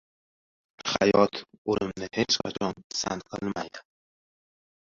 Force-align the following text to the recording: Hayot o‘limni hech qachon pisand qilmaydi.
Hayot 0.93 1.37
o‘limni 1.75 2.09
hech 2.19 2.39
qachon 2.47 2.75
pisand 2.87 3.29
qilmaydi. 3.31 3.87